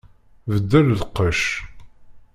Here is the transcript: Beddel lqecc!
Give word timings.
Beddel 0.51 0.87
lqecc! 1.01 1.43